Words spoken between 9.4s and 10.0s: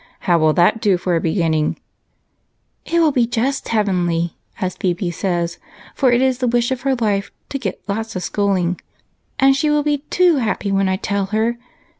she will be